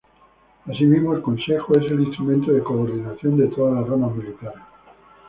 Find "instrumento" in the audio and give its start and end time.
1.99-2.51